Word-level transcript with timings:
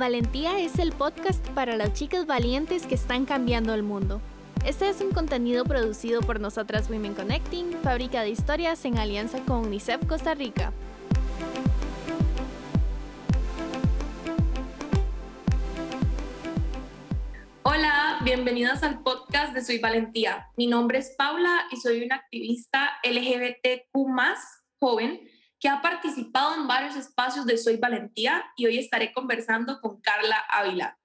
Valentía 0.00 0.58
es 0.60 0.78
el 0.78 0.92
podcast 0.92 1.46
para 1.50 1.76
las 1.76 1.92
chicas 1.92 2.24
valientes 2.24 2.86
que 2.86 2.94
están 2.94 3.26
cambiando 3.26 3.74
el 3.74 3.82
mundo. 3.82 4.22
Este 4.64 4.88
es 4.88 5.02
un 5.02 5.10
contenido 5.10 5.66
producido 5.66 6.22
por 6.22 6.40
nosotras 6.40 6.88
Women 6.88 7.12
Connecting, 7.12 7.74
fábrica 7.82 8.22
de 8.22 8.30
historias 8.30 8.82
en 8.86 8.96
alianza 8.96 9.40
con 9.44 9.66
UNICEF 9.66 10.06
Costa 10.06 10.32
Rica. 10.32 10.72
Hola, 17.64 18.20
bienvenidas 18.24 18.82
al 18.82 19.02
podcast 19.02 19.52
de 19.52 19.62
Soy 19.62 19.80
Valentía. 19.80 20.46
Mi 20.56 20.66
nombre 20.66 20.96
es 20.96 21.14
Paula 21.18 21.66
y 21.70 21.76
soy 21.76 22.02
una 22.04 22.14
activista 22.14 22.90
LGBTQ 23.04 23.90
joven 24.78 25.20
que 25.60 25.68
ha 25.68 25.82
participado 25.82 26.54
en 26.54 26.66
varios 26.66 26.96
espacios 26.96 27.44
de 27.44 27.58
Soy 27.58 27.76
Valentía 27.76 28.44
y 28.56 28.66
hoy 28.66 28.78
estaré 28.78 29.12
conversando 29.12 29.80
con 29.80 30.00
Carla 30.00 30.38
Ávila. 30.48 30.98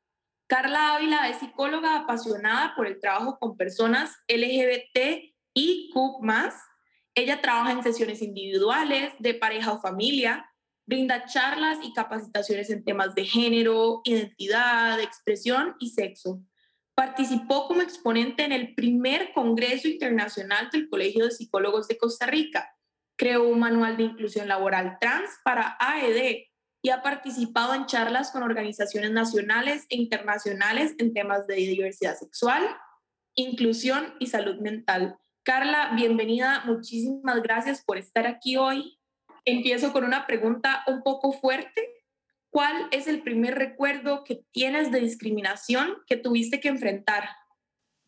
Carla 0.47 0.95
Ávila 0.95 1.27
es 1.27 1.39
psicóloga 1.39 1.97
apasionada 1.97 2.73
por 2.75 2.87
el 2.87 2.99
trabajo 3.01 3.37
con 3.37 3.57
personas 3.57 4.15
LGBT 4.29 5.33
y 5.53 5.89
Q+. 5.93 6.21
Ella 7.15 7.41
trabaja 7.41 7.71
en 7.71 7.83
sesiones 7.83 8.21
individuales, 8.21 9.13
de 9.19 9.33
pareja 9.33 9.73
o 9.73 9.81
familia, 9.81 10.49
brinda 10.85 11.25
charlas 11.25 11.79
y 11.83 11.91
capacitaciones 11.93 12.69
en 12.69 12.83
temas 12.85 13.13
de 13.13 13.25
género, 13.25 14.01
identidad, 14.05 14.99
expresión 15.01 15.75
y 15.79 15.89
sexo. 15.89 16.41
Participó 16.93 17.67
como 17.67 17.81
exponente 17.81 18.45
en 18.45 18.53
el 18.53 18.73
primer 18.73 19.33
Congreso 19.33 19.89
Internacional 19.89 20.69
del 20.71 20.87
Colegio 20.87 21.25
de 21.25 21.31
Psicólogos 21.31 21.89
de 21.89 21.97
Costa 21.97 22.25
Rica 22.25 22.74
creó 23.15 23.47
un 23.47 23.59
manual 23.59 23.97
de 23.97 24.03
inclusión 24.03 24.47
laboral 24.47 24.97
trans 24.99 25.29
para 25.43 25.77
AED 25.79 26.45
y 26.81 26.89
ha 26.89 27.01
participado 27.01 27.73
en 27.73 27.87
charlas 27.87 28.31
con 28.31 28.43
organizaciones 28.43 29.11
nacionales 29.11 29.85
e 29.89 29.95
internacionales 29.95 30.93
en 30.99 31.13
temas 31.13 31.47
de 31.47 31.55
diversidad 31.55 32.15
sexual, 32.15 32.63
inclusión 33.33 34.13
y 34.19 34.27
salud 34.27 34.59
mental. 34.61 35.17
Carla, 35.43 35.93
bienvenida. 35.95 36.63
Muchísimas 36.65 37.41
gracias 37.41 37.83
por 37.83 37.97
estar 37.97 38.27
aquí 38.27 38.57
hoy. 38.57 38.99
Empiezo 39.45 39.93
con 39.93 40.03
una 40.03 40.27
pregunta 40.27 40.83
un 40.87 41.01
poco 41.01 41.31
fuerte. 41.31 42.03
¿Cuál 42.49 42.87
es 42.91 43.07
el 43.07 43.21
primer 43.21 43.55
recuerdo 43.55 44.23
que 44.23 44.43
tienes 44.51 44.91
de 44.91 44.99
discriminación 44.99 45.97
que 46.07 46.17
tuviste 46.17 46.59
que 46.59 46.69
enfrentar? 46.69 47.29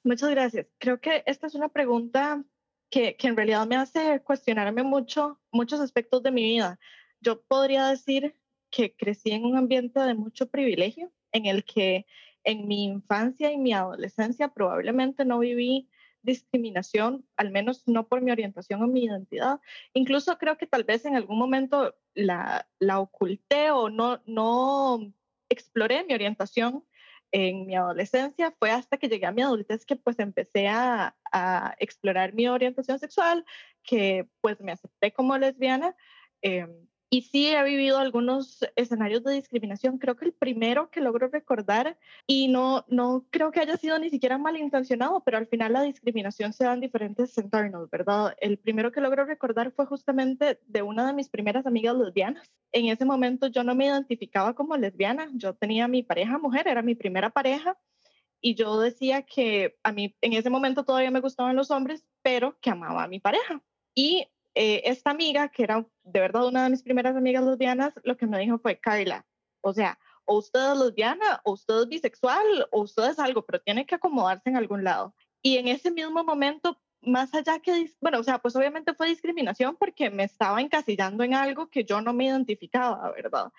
Muchas 0.03 0.29
gracias. 0.29 0.67
Creo 0.77 1.01
que 1.01 1.23
esta 1.25 1.47
es 1.47 1.55
una 1.55 1.69
pregunta 1.69 2.43
que, 2.89 3.15
que, 3.15 3.27
en 3.27 3.35
realidad 3.35 3.67
me 3.67 3.75
hace 3.75 4.21
cuestionarme 4.21 4.83
mucho, 4.83 5.39
muchos 5.51 5.79
aspectos 5.79 6.23
de 6.23 6.31
mi 6.31 6.43
vida. 6.43 6.79
Yo 7.21 7.41
podría 7.41 7.87
decir 7.87 8.35
que 8.69 8.95
crecí 8.95 9.31
en 9.31 9.45
un 9.45 9.57
ambiente 9.57 9.99
de 9.99 10.13
mucho 10.13 10.49
privilegio, 10.49 11.11
en 11.31 11.45
el 11.45 11.63
que 11.63 12.05
en 12.43 12.67
mi 12.67 12.85
infancia 12.85 13.51
y 13.51 13.57
mi 13.57 13.73
adolescencia 13.73 14.49
probablemente 14.49 15.25
no 15.25 15.39
viví 15.39 15.89
discriminación, 16.21 17.25
al 17.37 17.51
menos 17.51 17.83
no 17.87 18.07
por 18.07 18.21
mi 18.21 18.31
orientación 18.31 18.81
o 18.83 18.87
mi 18.87 19.05
identidad. 19.05 19.59
Incluso 19.93 20.37
creo 20.37 20.57
que 20.57 20.67
tal 20.67 20.83
vez 20.83 21.05
en 21.05 21.15
algún 21.15 21.37
momento 21.37 21.95
la, 22.13 22.67
la 22.79 22.99
oculté 22.99 23.71
o 23.71 23.89
no, 23.89 24.21
no 24.25 25.13
exploré 25.49 26.03
mi 26.05 26.13
orientación 26.13 26.83
en 27.31 27.65
mi 27.65 27.75
adolescencia, 27.75 28.53
fue 28.59 28.71
hasta 28.71 28.97
que 28.97 29.09
llegué 29.09 29.25
a 29.25 29.31
mi 29.31 29.41
adultez 29.41 29.85
que 29.85 29.95
pues 29.95 30.19
empecé 30.19 30.67
a, 30.67 31.15
explorar 31.79 32.33
mi 32.33 32.47
orientación 32.47 32.97
sexual, 32.99 33.45
que 33.83 34.27
pues 34.41 34.59
me 34.61 34.71
acepté 34.71 35.11
como 35.11 35.37
lesbiana. 35.37 35.95
Em, 36.41 36.87
y 37.09 37.21
sí 37.21 37.47
he 37.47 37.63
vivido 37.63 37.99
algunos 37.99 38.65
escenarios 38.75 39.23
de 39.23 39.33
discriminación. 39.33 39.97
Creo 39.97 40.17
que 40.17 40.25
el 40.25 40.33
primero 40.33 40.89
que 40.89 40.99
logro 40.99 41.29
recordar, 41.29 41.97
y 42.25 42.49
no, 42.49 42.85
no 42.89 43.25
creo 43.29 43.51
que 43.51 43.61
haya 43.61 43.77
sido 43.77 43.97
ni 43.97 44.09
siquiera 44.09 44.37
malintencionado, 44.37 45.21
pero 45.23 45.37
al 45.37 45.47
final 45.47 45.73
la 45.73 45.83
discriminación 45.83 46.51
se 46.51 46.65
da 46.65 46.73
en 46.73 46.81
diferentes 46.81 47.37
entornos, 47.37 47.89
¿verdad? 47.89 48.35
El 48.39 48.57
primero 48.57 48.91
que 48.91 49.01
logro 49.01 49.25
recordar 49.25 49.71
fue 49.71 49.85
justamente 49.85 50.59
de 50.65 50.81
una 50.81 51.07
de 51.07 51.13
mis 51.13 51.29
primeras 51.29 51.65
amigas 51.65 51.95
lesbianas. 51.95 52.51
En 52.73 52.87
ese 52.87 53.05
momento 53.05 53.47
yo 53.47 53.63
no 53.63 53.73
me 53.73 53.85
identificaba 53.85 54.53
como 54.53 54.75
lesbiana, 54.75 55.29
yo 55.33 55.55
tenía 55.55 55.87
mi 55.87 56.03
pareja 56.03 56.37
mujer, 56.37 56.67
era 56.67 56.81
mi 56.81 56.95
primera 56.95 57.29
pareja, 57.29 57.77
y 58.41 58.55
yo 58.55 58.79
decía 58.79 59.23
que 59.23 59.77
a 59.83 59.91
mí 59.91 60.15
en 60.21 60.33
ese 60.33 60.49
momento 60.49 60.83
todavía 60.83 61.11
me 61.11 61.21
gustaban 61.21 61.55
los 61.55 61.71
hombres, 61.71 62.05
pero 62.21 62.59
que 62.59 62.69
amaba 62.69 63.03
a 63.03 63.07
mi 63.07 63.19
pareja. 63.19 63.61
Y 63.95 64.27
eh, 64.59 64.81
esta 64.85 65.11
amiga, 65.11 65.49
que 65.49 65.63
era 65.63 65.85
de 66.03 66.19
verdad 66.19 66.47
una 66.47 66.63
de 66.63 66.71
mis 66.71 66.81
primeras 66.81 67.15
amigas 67.15 67.43
lesbianas, 67.43 67.93
lo 68.03 68.17
que 68.17 68.25
me 68.25 68.39
dijo 68.39 68.57
fue, 68.57 68.79
Carla, 68.79 69.23
o 69.61 69.71
sea, 69.71 69.99
o 70.25 70.39
usted 70.39 70.71
es 70.71 70.79
lesbiana, 70.79 71.41
o 71.43 71.51
usted 71.51 71.81
es 71.81 71.87
bisexual, 71.87 72.67
o 72.71 72.81
usted 72.81 73.11
es 73.11 73.19
algo, 73.19 73.45
pero 73.45 73.61
tiene 73.61 73.85
que 73.85 73.95
acomodarse 73.95 74.49
en 74.49 74.57
algún 74.57 74.83
lado. 74.83 75.13
Y 75.43 75.57
en 75.57 75.67
ese 75.67 75.91
mismo 75.91 76.23
momento, 76.23 76.81
más 77.01 77.33
allá 77.35 77.59
que, 77.59 77.93
bueno, 78.01 78.19
o 78.19 78.23
sea, 78.23 78.39
pues 78.39 78.55
obviamente 78.55 78.95
fue 78.95 79.09
discriminación 79.09 79.75
porque 79.75 80.09
me 80.09 80.23
estaba 80.23 80.59
encasillando 80.59 81.23
en 81.23 81.35
algo 81.35 81.69
que 81.69 81.83
yo 81.83 82.01
no 82.01 82.11
me 82.13 82.25
identificaba, 82.25 83.11
¿verdad? 83.11 83.51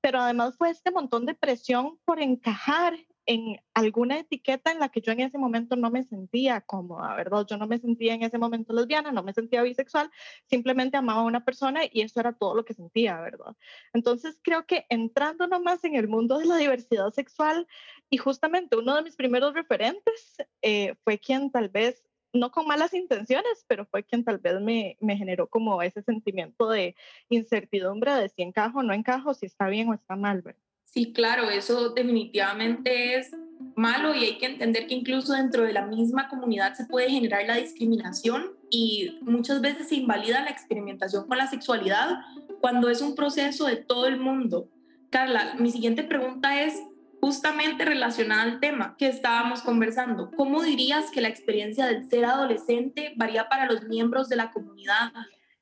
Pero 0.00 0.18
además 0.18 0.56
fue 0.58 0.70
este 0.70 0.90
montón 0.90 1.26
de 1.26 1.34
presión 1.34 1.98
por 2.04 2.20
encajar 2.20 2.98
en 3.26 3.56
alguna 3.72 4.18
etiqueta 4.18 4.70
en 4.72 4.78
la 4.80 4.90
que 4.90 5.00
yo 5.00 5.12
en 5.12 5.20
ese 5.20 5.38
momento 5.38 5.76
no 5.76 5.90
me 5.90 6.04
sentía 6.04 6.60
cómoda, 6.60 7.14
¿verdad? 7.16 7.46
Yo 7.48 7.56
no 7.56 7.66
me 7.66 7.78
sentía 7.78 8.14
en 8.14 8.22
ese 8.22 8.38
momento 8.38 8.72
lesbiana, 8.72 9.12
no 9.12 9.22
me 9.22 9.32
sentía 9.32 9.62
bisexual, 9.62 10.10
simplemente 10.46 10.96
amaba 10.96 11.20
a 11.20 11.24
una 11.24 11.44
persona 11.44 11.82
y 11.90 12.02
eso 12.02 12.20
era 12.20 12.32
todo 12.32 12.54
lo 12.54 12.64
que 12.64 12.74
sentía, 12.74 13.20
¿verdad? 13.20 13.56
Entonces 13.92 14.38
creo 14.42 14.66
que 14.66 14.86
entrando 14.88 15.46
nomás 15.46 15.84
en 15.84 15.96
el 15.96 16.08
mundo 16.08 16.38
de 16.38 16.46
la 16.46 16.56
diversidad 16.56 17.10
sexual 17.12 17.66
y 18.10 18.18
justamente 18.18 18.76
uno 18.76 18.96
de 18.96 19.02
mis 19.02 19.16
primeros 19.16 19.54
referentes 19.54 20.36
eh, 20.62 20.94
fue 21.04 21.18
quien 21.18 21.50
tal 21.50 21.68
vez 21.68 22.04
no 22.32 22.50
con 22.50 22.66
malas 22.66 22.92
intenciones, 22.94 23.64
pero 23.68 23.86
fue 23.86 24.02
quien 24.04 24.24
tal 24.24 24.38
vez 24.38 24.60
me, 24.60 24.96
me, 25.00 25.16
generó 25.16 25.48
como 25.48 25.80
ese 25.82 26.02
sentimiento 26.02 26.68
de 26.68 26.96
incertidumbre 27.28 28.12
de 28.14 28.28
si 28.28 28.42
encajo 28.42 28.80
o 28.80 28.82
no 28.82 28.92
encajo, 28.92 29.34
si 29.34 29.46
está 29.46 29.68
bien 29.68 29.88
o 29.88 29.94
está 29.94 30.16
mal. 30.16 30.42
¿verdad? 30.42 30.63
Sí, 30.94 31.12
claro, 31.12 31.50
eso 31.50 31.90
definitivamente 31.90 33.16
es 33.16 33.32
malo 33.74 34.14
y 34.14 34.26
hay 34.26 34.38
que 34.38 34.46
entender 34.46 34.86
que 34.86 34.94
incluso 34.94 35.32
dentro 35.32 35.64
de 35.64 35.72
la 35.72 35.84
misma 35.84 36.28
comunidad 36.28 36.74
se 36.74 36.86
puede 36.86 37.10
generar 37.10 37.44
la 37.46 37.56
discriminación 37.56 38.52
y 38.70 39.18
muchas 39.22 39.60
veces 39.60 39.88
se 39.88 39.96
invalida 39.96 40.44
la 40.44 40.50
experimentación 40.50 41.26
con 41.26 41.36
la 41.36 41.48
sexualidad 41.48 42.20
cuando 42.60 42.88
es 42.88 43.00
un 43.00 43.16
proceso 43.16 43.66
de 43.66 43.74
todo 43.74 44.06
el 44.06 44.20
mundo. 44.20 44.70
Carla, 45.10 45.56
mi 45.58 45.72
siguiente 45.72 46.04
pregunta 46.04 46.62
es 46.62 46.80
justamente 47.20 47.84
relacionada 47.84 48.42
al 48.42 48.60
tema 48.60 48.94
que 48.96 49.08
estábamos 49.08 49.62
conversando. 49.62 50.30
¿Cómo 50.36 50.62
dirías 50.62 51.10
que 51.10 51.20
la 51.20 51.28
experiencia 51.28 51.86
del 51.86 52.08
ser 52.08 52.24
adolescente 52.24 53.14
varía 53.16 53.48
para 53.48 53.66
los 53.66 53.82
miembros 53.82 54.28
de 54.28 54.36
la 54.36 54.52
comunidad? 54.52 55.12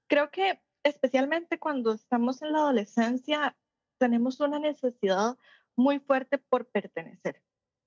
Creo 0.08 0.30
que 0.30 0.60
especialmente 0.82 1.58
cuando 1.58 1.94
estamos 1.94 2.42
en 2.42 2.52
la 2.52 2.58
adolescencia 2.58 3.56
tenemos 4.02 4.40
una 4.40 4.58
necesidad 4.58 5.38
muy 5.76 6.00
fuerte 6.00 6.36
por 6.36 6.66
pertenecer 6.66 7.40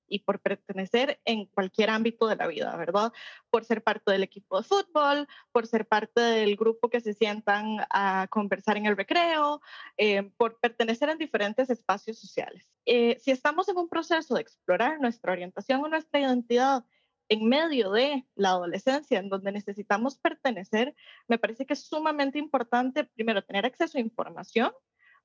y 0.08 0.20
por 0.20 0.40
pertenecer 0.40 1.20
en 1.26 1.46
cualquier 1.48 1.90
ámbito 1.90 2.28
de 2.28 2.38
la 2.38 2.48
vida, 2.48 2.74
¿verdad? 2.78 3.12
Por 3.50 3.66
ser 3.66 3.84
parte 3.84 4.14
del 4.14 4.24
equipo 4.24 4.58
de 4.58 4.64
fútbol, 4.66 5.28
por 5.52 5.68
ser 5.68 5.86
parte 5.86 6.22
del 6.22 6.56
grupo 6.56 6.90
que 6.90 7.02
se 7.02 7.14
sientan 7.14 7.86
a 7.90 8.28
conversar 8.30 8.78
en 8.78 8.86
el 8.86 8.96
recreo, 8.96 9.60
eh, 9.98 10.24
por 10.38 10.58
pertenecer 10.62 11.10
en 11.10 11.18
diferentes 11.18 11.70
espacios 11.70 12.18
sociales. 12.18 12.72
Eh, 12.86 13.18
si 13.20 13.32
estamos 13.32 13.68
en 13.68 13.76
un 13.76 13.90
proceso 13.90 14.36
de 14.36 14.42
explorar 14.42 15.02
nuestra 15.02 15.34
orientación 15.34 15.84
o 15.84 15.90
nuestra 15.90 16.22
identidad 16.22 16.86
en 17.28 17.50
medio 17.50 17.92
de 17.92 18.26
la 18.36 18.52
adolescencia, 18.52 19.20
en 19.20 19.28
donde 19.28 19.52
necesitamos 19.52 20.18
pertenecer, 20.18 20.96
me 21.28 21.40
parece 21.40 21.66
que 21.66 21.74
es 21.74 21.84
sumamente 21.84 22.40
importante, 22.40 23.04
primero, 23.04 23.44
tener 23.44 23.66
acceso 23.66 23.98
a 23.98 24.02
información 24.02 24.72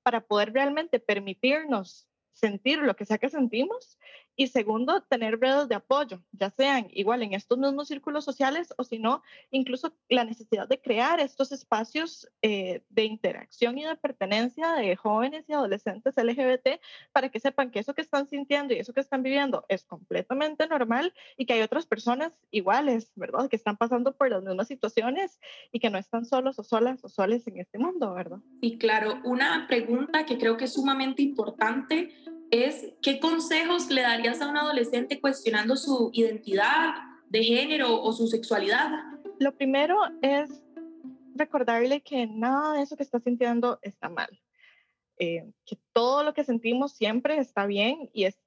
para 0.03 0.21
poder 0.21 0.53
realmente 0.53 0.99
permitirnos 0.99 2.09
sentir 2.33 2.79
lo 2.79 2.97
que 2.97 3.05
sea 3.05 3.19
que 3.19 3.29
sentimos 3.29 3.99
y 4.37 4.49
segundo, 4.49 5.03
tener 5.03 5.39
redes 5.39 5.69
de 5.69 5.75
apoyo, 5.75 6.23
ya 6.33 6.51
sean 6.51 6.89
igual 6.93 7.23
en 7.23 7.35
estos 7.35 7.59
mismos 7.59 7.89
círculos 7.89 8.25
sociales 8.25 8.73
o 8.79 8.85
si 8.85 8.99
no, 8.99 9.23
incluso 9.51 9.95
la 10.09 10.25
necesidad 10.25 10.69
de 10.69 10.81
crear 10.81 11.21
estos 11.21 11.53
espacios 11.53 12.29
eh, 12.43 12.83
de 12.89 13.05
interacción 13.05 13.79
y 13.79 13.85
de 13.85 13.97
pertenencia 13.97 14.73
de 14.75 14.97
jóvenes 14.97 15.45
y 15.49 15.53
adolescentes 15.53 16.15
LGBT 16.17 16.81
para 17.13 17.29
que 17.29 17.41
sepan 17.41 17.71
que 17.71 17.81
eso 17.81 17.95
que 17.95 18.03
están 18.03 18.29
sintiendo 18.29 18.75
y 18.75 18.79
eso 18.79 18.93
que 18.93 19.01
están 19.01 19.23
viviendo 19.23 19.65
es 19.69 19.85
completamente 19.85 20.67
normal 20.67 21.13
y 21.37 21.47
que 21.47 21.55
hay 21.55 21.63
otras 21.63 21.87
personas 21.87 22.33
iguales, 22.51 23.13
¿verdad? 23.17 23.49
Que 23.49 23.57
están 23.57 23.77
pasando 23.77 24.17
por 24.17 24.31
las 24.31 24.43
mismas 24.43 24.69
situaciones 24.69 25.39
y 25.73 25.81
que 25.81 25.91
no 25.91 25.99
están 25.99 26.25
solos 26.25 26.59
o 26.59 26.63
solas 26.63 27.05
o 27.05 27.09
soles 27.09 27.47
en 27.47 27.59
este 27.59 27.79
mundo, 27.79 28.15
¿verdad? 28.15 28.39
Sí, 28.61 28.79
claro. 28.79 29.21
Una 29.25 29.67
pregunta 29.69 30.25
que 30.25 30.39
creo 30.39 30.57
que 30.57 30.65
es 30.65 30.73
sumamente 30.73 31.23
importante 31.23 32.15
es 32.51 32.93
qué 33.03 33.21
consejos 33.21 33.91
le 33.91 34.03
darías 34.03 34.41
a 34.41 34.49
un 34.49 34.57
adolescente 34.57 35.21
cuestionando 35.21 35.77
su 35.77 36.11
identidad 36.13 36.95
de 37.29 37.45
género 37.45 38.03
o 38.03 38.13
su 38.13 38.27
sexualidad. 38.27 38.91
Lo 39.39 39.55
primero 39.57 39.97
es 40.23 40.51
recordarle 41.35 42.03
que 42.03 42.27
nada 42.27 42.75
de 42.75 42.83
eso 42.83 42.97
que 42.97 43.03
está 43.05 43.21
sintiendo 43.21 43.79
está 43.83 44.09
mal. 44.09 44.29
eh, 45.21 45.53
que 45.67 45.79
todo 45.93 46.23
lo 46.25 46.33
que 46.33 46.45
sentimos 46.45 46.93
siempre 46.93 47.37
está 47.39 47.67
bien 47.67 48.09
y 48.15 48.25
es 48.25 48.41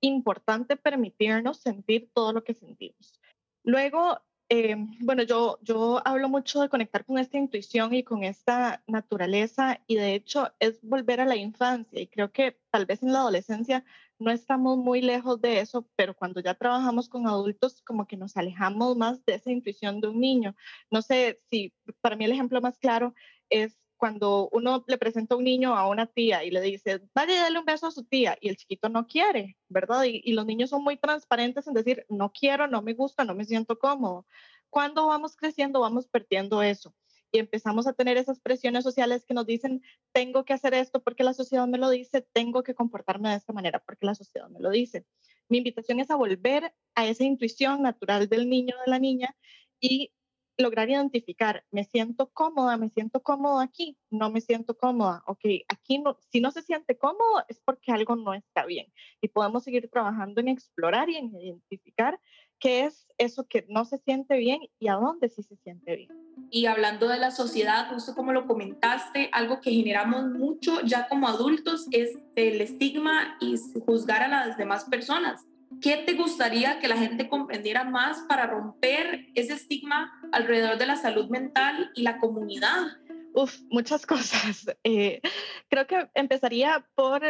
importante 0.00 0.76
permitirnos 0.76 1.56
sentir 1.58 2.10
todo 2.12 2.32
lo 2.32 2.44
que 2.44 2.54
sentimos. 2.54 3.18
Luego, 3.64 4.20
eh, 4.50 4.76
bueno, 5.00 5.22
yo, 5.24 5.58
yo 5.62 6.00
hablo 6.06 6.28
mucho 6.28 6.60
de 6.60 6.70
conectar 6.70 7.04
con 7.04 7.18
esta 7.18 7.36
intuición 7.36 7.94
y 7.94 8.02
con 8.02 8.24
esta 8.24 8.82
naturaleza 8.86 9.80
y 9.86 9.96
de 9.96 10.14
hecho 10.14 10.52
es 10.58 10.80
volver 10.82 11.20
a 11.20 11.26
la 11.26 11.36
infancia 11.36 12.00
y 12.00 12.06
creo 12.06 12.32
que 12.32 12.58
tal 12.70 12.86
vez 12.86 13.02
en 13.02 13.12
la 13.12 13.20
adolescencia 13.20 13.84
no 14.18 14.30
estamos 14.30 14.78
muy 14.78 15.00
lejos 15.02 15.40
de 15.40 15.60
eso, 15.60 15.86
pero 15.96 16.14
cuando 16.14 16.40
ya 16.40 16.54
trabajamos 16.54 17.08
con 17.08 17.26
adultos 17.26 17.82
como 17.82 18.06
que 18.06 18.16
nos 18.16 18.36
alejamos 18.36 18.96
más 18.96 19.24
de 19.26 19.34
esa 19.34 19.50
intuición 19.50 20.00
de 20.00 20.08
un 20.08 20.20
niño. 20.20 20.56
No 20.90 21.02
sé 21.02 21.40
si 21.50 21.74
para 22.00 22.16
mí 22.16 22.24
el 22.24 22.32
ejemplo 22.32 22.60
más 22.60 22.78
claro 22.78 23.14
es 23.50 23.78
cuando 23.98 24.48
uno 24.52 24.84
le 24.86 24.96
presenta 24.96 25.34
a 25.34 25.38
un 25.38 25.44
niño 25.44 25.76
a 25.76 25.88
una 25.88 26.06
tía 26.06 26.44
y 26.44 26.50
le 26.50 26.60
dice, 26.60 27.02
vaya 27.14 27.34
y 27.34 27.38
dale 27.38 27.58
un 27.58 27.64
beso 27.64 27.88
a 27.88 27.90
su 27.90 28.04
tía, 28.04 28.38
y 28.40 28.48
el 28.48 28.56
chiquito 28.56 28.88
no 28.88 29.06
quiere, 29.06 29.58
¿verdad? 29.68 30.04
Y, 30.04 30.22
y, 30.24 30.32
los 30.32 30.46
niños 30.46 30.70
son 30.70 30.82
muy 30.84 30.96
transparentes 30.96 31.66
en 31.66 31.74
decir, 31.74 32.06
no 32.08 32.32
quiero, 32.32 32.68
no 32.68 32.80
me 32.80 32.94
gusta, 32.94 33.24
no 33.24 33.34
me 33.34 33.44
siento 33.44 33.78
cómodo. 33.78 34.26
Cuando 34.70 35.06
vamos 35.06 35.36
creciendo, 35.36 35.80
vamos 35.80 36.06
perdiendo 36.06 36.62
eso. 36.62 36.94
Y 37.30 37.38
empezamos 37.38 37.86
a 37.86 37.92
tener 37.92 38.16
esas 38.16 38.40
presiones 38.40 38.84
sociales 38.84 39.24
que 39.26 39.34
nos 39.34 39.46
dicen, 39.46 39.82
tengo 40.12 40.44
que 40.44 40.54
hacer 40.54 40.72
esto 40.74 41.02
porque 41.02 41.24
la 41.24 41.34
sociedad 41.34 41.66
me 41.66 41.78
lo 41.78 41.90
dice, 41.90 42.22
tengo 42.32 42.62
que 42.62 42.74
comportarme 42.74 43.30
de 43.30 43.36
esta 43.36 43.52
manera 43.52 43.80
porque 43.80 44.06
la 44.06 44.14
sociedad 44.14 44.48
me 44.48 44.60
lo 44.60 44.70
dice. 44.70 45.04
Mi 45.48 45.58
invitación 45.58 46.00
es 46.00 46.10
a 46.10 46.16
volver 46.16 46.72
a 46.94 47.06
esa 47.06 47.24
intuición 47.24 47.82
natural 47.82 48.28
del 48.28 48.48
niño 48.48 48.74
o 48.78 48.80
de 48.80 48.90
la 48.90 48.98
niña 48.98 49.36
y 49.80 50.12
lograr 50.58 50.90
identificar, 50.90 51.64
me 51.70 51.84
siento 51.84 52.30
cómoda, 52.32 52.76
me 52.76 52.90
siento 52.90 53.22
cómodo 53.22 53.60
aquí, 53.60 53.96
no 54.10 54.30
me 54.30 54.40
siento 54.40 54.76
cómoda, 54.76 55.22
ok, 55.26 55.44
aquí 55.68 55.98
no, 55.98 56.18
si 56.30 56.40
no 56.40 56.50
se 56.50 56.62
siente 56.62 56.98
cómodo 56.98 57.44
es 57.48 57.60
porque 57.64 57.92
algo 57.92 58.16
no 58.16 58.34
está 58.34 58.66
bien 58.66 58.92
y 59.20 59.28
podemos 59.28 59.62
seguir 59.62 59.88
trabajando 59.88 60.40
en 60.40 60.48
explorar 60.48 61.08
y 61.08 61.16
en 61.16 61.34
identificar 61.40 62.18
qué 62.58 62.84
es 62.84 63.06
eso 63.18 63.46
que 63.46 63.64
no 63.68 63.84
se 63.84 63.98
siente 63.98 64.36
bien 64.36 64.60
y 64.80 64.88
a 64.88 64.94
dónde 64.94 65.28
sí 65.28 65.42
se 65.42 65.56
siente 65.56 65.94
bien. 65.94 66.10
Y 66.50 66.66
hablando 66.66 67.08
de 67.08 67.18
la 67.18 67.30
sociedad, 67.30 67.88
justo 67.90 68.14
como 68.14 68.32
lo 68.32 68.46
comentaste, 68.46 69.30
algo 69.32 69.60
que 69.60 69.70
generamos 69.70 70.24
mucho 70.26 70.80
ya 70.82 71.08
como 71.08 71.28
adultos 71.28 71.86
es 71.92 72.18
el 72.34 72.60
estigma 72.60 73.36
y 73.40 73.56
juzgar 73.86 74.22
a 74.22 74.28
las 74.28 74.56
demás 74.56 74.84
personas. 74.84 75.44
¿Qué 75.80 75.98
te 75.98 76.14
gustaría 76.14 76.80
que 76.80 76.88
la 76.88 76.96
gente 76.96 77.28
comprendiera 77.28 77.84
más 77.84 78.22
para 78.28 78.46
romper 78.46 79.26
ese 79.34 79.52
estigma 79.54 80.12
alrededor 80.32 80.78
de 80.78 80.86
la 80.86 80.96
salud 80.96 81.28
mental 81.28 81.90
y 81.94 82.02
la 82.02 82.18
comunidad? 82.18 82.86
Uf, 83.34 83.60
muchas 83.70 84.06
cosas. 84.06 84.74
Eh, 84.84 85.20
creo 85.68 85.86
que 85.86 86.08
empezaría 86.14 86.88
por 86.94 87.22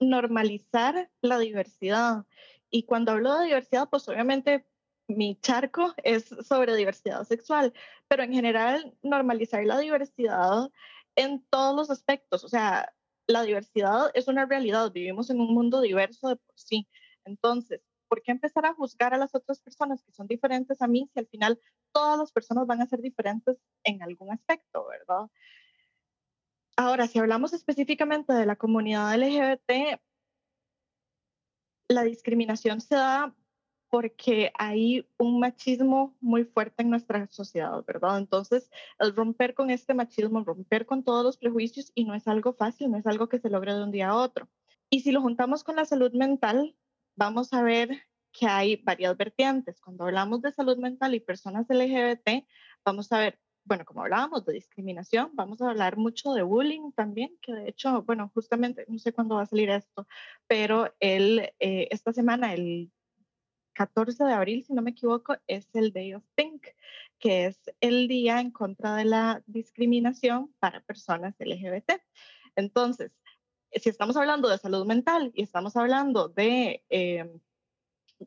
normalizar 0.00 1.10
la 1.22 1.38
diversidad. 1.38 2.24
Y 2.70 2.82
cuando 2.82 3.12
hablo 3.12 3.38
de 3.38 3.46
diversidad, 3.46 3.88
pues 3.88 4.08
obviamente 4.08 4.66
mi 5.08 5.38
charco 5.40 5.94
es 6.02 6.26
sobre 6.46 6.76
diversidad 6.76 7.24
sexual, 7.24 7.72
pero 8.08 8.24
en 8.24 8.32
general 8.32 8.94
normalizar 9.02 9.64
la 9.64 9.78
diversidad 9.78 10.70
en 11.14 11.44
todos 11.48 11.76
los 11.76 11.90
aspectos. 11.90 12.44
O 12.44 12.48
sea, 12.48 12.92
la 13.26 13.42
diversidad 13.42 14.10
es 14.14 14.28
una 14.28 14.46
realidad, 14.46 14.92
vivimos 14.92 15.30
en 15.30 15.40
un 15.40 15.54
mundo 15.54 15.80
diverso 15.80 16.28
de 16.28 16.36
por 16.36 16.54
sí. 16.56 16.88
Entonces, 17.26 17.82
¿por 18.08 18.22
qué 18.22 18.32
empezar 18.32 18.64
a 18.64 18.74
juzgar 18.74 19.12
a 19.12 19.18
las 19.18 19.34
otras 19.34 19.60
personas 19.60 20.02
que 20.02 20.12
son 20.12 20.26
diferentes 20.26 20.80
a 20.80 20.88
mí 20.88 21.10
si 21.12 21.18
al 21.18 21.26
final 21.26 21.60
todas 21.92 22.18
las 22.18 22.32
personas 22.32 22.66
van 22.66 22.80
a 22.80 22.86
ser 22.86 23.00
diferentes 23.00 23.58
en 23.84 24.02
algún 24.02 24.32
aspecto, 24.32 24.86
verdad? 24.86 25.28
Ahora, 26.76 27.06
si 27.06 27.18
hablamos 27.18 27.52
específicamente 27.52 28.32
de 28.32 28.46
la 28.46 28.56
comunidad 28.56 29.14
LGBT, 29.14 30.00
la 31.88 32.02
discriminación 32.02 32.80
se 32.80 32.96
da 32.96 33.34
porque 33.88 34.52
hay 34.58 35.08
un 35.16 35.38
machismo 35.38 36.16
muy 36.20 36.44
fuerte 36.44 36.82
en 36.82 36.90
nuestra 36.90 37.26
sociedad, 37.28 37.84
¿verdad? 37.86 38.18
Entonces, 38.18 38.70
el 38.98 39.14
romper 39.14 39.54
con 39.54 39.70
este 39.70 39.94
machismo, 39.94 40.42
romper 40.44 40.86
con 40.86 41.04
todos 41.04 41.24
los 41.24 41.36
prejuicios, 41.38 41.92
y 41.94 42.04
no 42.04 42.14
es 42.14 42.26
algo 42.26 42.52
fácil, 42.52 42.90
no 42.90 42.98
es 42.98 43.06
algo 43.06 43.28
que 43.28 43.38
se 43.38 43.48
logre 43.48 43.74
de 43.74 43.84
un 43.84 43.92
día 43.92 44.08
a 44.08 44.16
otro. 44.16 44.48
Y 44.90 45.00
si 45.00 45.12
lo 45.12 45.22
juntamos 45.22 45.64
con 45.64 45.76
la 45.76 45.84
salud 45.84 46.12
mental, 46.12 46.76
vamos 47.16 47.52
a 47.52 47.62
ver 47.62 48.02
que 48.32 48.46
hay 48.46 48.76
varias 48.76 49.16
vertientes. 49.16 49.80
Cuando 49.80 50.04
hablamos 50.04 50.42
de 50.42 50.52
salud 50.52 50.76
mental 50.76 51.14
y 51.14 51.20
personas 51.20 51.66
LGBT, 51.68 52.44
vamos 52.84 53.10
a 53.12 53.18
ver, 53.18 53.38
bueno, 53.64 53.84
como 53.84 54.02
hablábamos 54.02 54.44
de 54.44 54.52
discriminación, 54.52 55.30
vamos 55.34 55.60
a 55.60 55.70
hablar 55.70 55.96
mucho 55.96 56.34
de 56.34 56.42
bullying 56.42 56.92
también, 56.92 57.36
que 57.40 57.52
de 57.52 57.68
hecho, 57.68 58.02
bueno, 58.02 58.30
justamente, 58.34 58.84
no 58.88 58.98
sé 58.98 59.12
cuándo 59.12 59.36
va 59.36 59.42
a 59.42 59.46
salir 59.46 59.70
esto, 59.70 60.06
pero 60.46 60.94
el, 61.00 61.52
eh, 61.58 61.88
esta 61.90 62.12
semana, 62.12 62.54
el 62.54 62.92
14 63.72 64.24
de 64.24 64.32
abril, 64.32 64.64
si 64.64 64.72
no 64.72 64.82
me 64.82 64.90
equivoco, 64.90 65.36
es 65.46 65.68
el 65.74 65.92
Day 65.92 66.14
of 66.14 66.24
Pink, 66.34 66.66
que 67.18 67.46
es 67.46 67.58
el 67.80 68.08
día 68.08 68.40
en 68.40 68.50
contra 68.50 68.96
de 68.96 69.04
la 69.04 69.42
discriminación 69.46 70.54
para 70.58 70.80
personas 70.82 71.34
LGBT. 71.38 72.00
Entonces, 72.54 73.12
si 73.80 73.88
estamos 73.88 74.16
hablando 74.16 74.48
de 74.48 74.58
salud 74.58 74.86
mental 74.86 75.32
y 75.34 75.42
estamos 75.42 75.76
hablando 75.76 76.28
de 76.28 76.84
eh, 76.90 77.30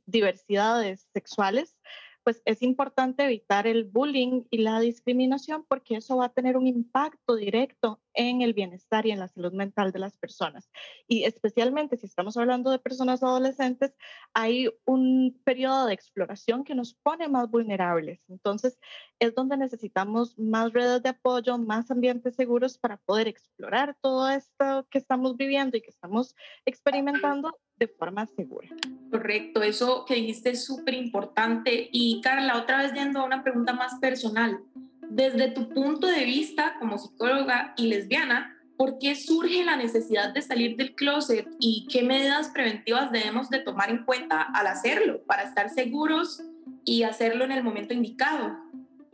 diversidades 0.05 1.07
sexuales, 1.13 1.77
pues 2.23 2.41
es 2.45 2.61
importante 2.61 3.23
evitar 3.23 3.65
el 3.65 3.85
bullying 3.85 4.43
y 4.49 4.59
la 4.59 4.79
discriminación 4.79 5.65
porque 5.67 5.95
eso 5.95 6.17
va 6.17 6.25
a 6.25 6.33
tener 6.33 6.57
un 6.57 6.67
impacto 6.67 7.35
directo 7.35 7.99
en 8.19 8.41
el 8.41 8.53
bienestar 8.53 9.05
y 9.05 9.11
en 9.11 9.19
la 9.19 9.29
salud 9.29 9.53
mental 9.53 9.93
de 9.93 9.99
las 9.99 10.17
personas. 10.17 10.69
Y 11.07 11.23
especialmente 11.23 11.95
si 11.95 12.05
estamos 12.05 12.35
hablando 12.35 12.69
de 12.69 12.77
personas 12.77 13.23
adolescentes, 13.23 13.95
hay 14.33 14.69
un 14.83 15.39
periodo 15.45 15.85
de 15.85 15.93
exploración 15.93 16.65
que 16.65 16.75
nos 16.75 16.93
pone 16.95 17.29
más 17.29 17.49
vulnerables. 17.49 18.19
Entonces, 18.27 18.77
es 19.19 19.33
donde 19.35 19.55
necesitamos 19.55 20.37
más 20.37 20.73
redes 20.73 21.01
de 21.01 21.09
apoyo, 21.09 21.57
más 21.57 21.91
ambientes 21.91 22.35
seguros 22.35 22.77
para 22.77 22.97
poder 22.97 23.29
explorar 23.29 23.95
todo 24.01 24.29
esto 24.29 24.85
que 24.91 24.97
estamos 24.97 25.37
viviendo 25.37 25.77
y 25.77 25.81
que 25.81 25.89
estamos 25.89 26.35
experimentando 26.65 27.57
de 27.77 27.87
forma 27.87 28.25
segura. 28.25 28.67
Correcto, 29.11 29.63
eso 29.63 30.03
que 30.05 30.15
dijiste 30.15 30.49
es 30.49 30.65
súper 30.65 30.95
importante. 30.95 31.87
Y 31.93 32.19
Carla, 32.19 32.57
otra 32.57 32.79
vez 32.79 32.91
yendo 32.91 33.21
a 33.21 33.23
una 33.23 33.43
pregunta 33.43 33.71
más 33.71 33.97
personal, 34.01 34.59
desde 35.09 35.51
tu 35.51 35.69
punto 35.69 36.07
de 36.07 36.25
vista 36.25 36.75
como 36.79 36.97
psicóloga 36.97 37.73
y 37.77 37.87
lesbiana, 37.87 38.57
¿por 38.77 38.97
qué 38.99 39.15
surge 39.15 39.63
la 39.65 39.75
necesidad 39.75 40.33
de 40.33 40.41
salir 40.41 40.77
del 40.77 40.95
closet 40.95 41.47
y 41.59 41.87
qué 41.91 42.03
medidas 42.03 42.49
preventivas 42.49 43.11
debemos 43.11 43.49
de 43.49 43.59
tomar 43.59 43.89
en 43.89 44.05
cuenta 44.05 44.41
al 44.41 44.67
hacerlo 44.67 45.23
para 45.25 45.43
estar 45.43 45.69
seguros 45.69 46.41
y 46.85 47.03
hacerlo 47.03 47.45
en 47.45 47.51
el 47.51 47.63
momento 47.63 47.93
indicado? 47.93 48.57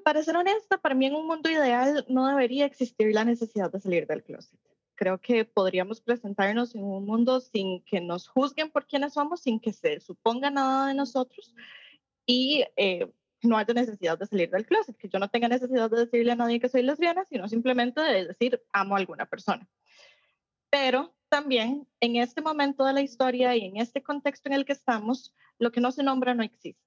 Para 0.03 0.21
ser 0.21 0.37
honesta, 0.37 0.77
para 0.77 0.93
mí 0.93 1.07
en 1.07 1.15
un 1.15 1.25
mundo 1.25 1.49
ideal 1.49 2.05
no 2.09 2.27
debería 2.27 2.65
existir 2.65 3.13
la 3.13 3.25
necesidad 3.25 3.71
de 3.71 3.79
salir 3.79 4.05
del 4.05 4.23
closet 4.23 4.59
creo 4.95 5.19
que 5.19 5.45
podríamos 5.45 6.01
presentarnos 6.01 6.73
en 6.73 6.83
un 6.83 7.05
mundo 7.05 7.41
sin 7.41 7.81
que 7.81 8.01
nos 8.01 8.27
juzguen 8.27 8.71
por 8.71 8.87
quiénes 8.87 9.13
somos, 9.13 9.41
sin 9.41 9.59
que 9.59 9.73
se 9.73 9.99
suponga 9.99 10.49
nada 10.49 10.87
de 10.87 10.93
nosotros 10.93 11.53
y 12.25 12.65
eh, 12.75 13.11
no 13.45 13.57
haya 13.57 13.73
necesidad 13.73 14.17
de 14.17 14.25
salir 14.25 14.49
del 14.49 14.65
closet, 14.65 14.97
que 14.97 15.09
yo 15.09 15.19
no 15.19 15.29
tenga 15.29 15.47
necesidad 15.47 15.89
de 15.89 16.05
decirle 16.05 16.31
a 16.31 16.35
nadie 16.35 16.59
que 16.59 16.69
soy 16.69 16.83
lesbiana, 16.83 17.25
sino 17.25 17.47
simplemente 17.47 18.01
de 18.01 18.25
decir 18.27 18.61
amo 18.71 18.95
a 18.95 18.99
alguna 18.99 19.25
persona. 19.25 19.67
Pero 20.69 21.15
también 21.29 21.87
en 21.99 22.17
este 22.17 22.41
momento 22.41 22.85
de 22.85 22.93
la 22.93 23.01
historia 23.01 23.55
y 23.55 23.65
en 23.65 23.77
este 23.77 24.03
contexto 24.03 24.49
en 24.49 24.53
el 24.53 24.65
que 24.65 24.73
estamos, 24.73 25.33
lo 25.59 25.71
que 25.71 25.81
no 25.81 25.91
se 25.91 26.03
nombra 26.03 26.33
no 26.33 26.43
existe. 26.43 26.81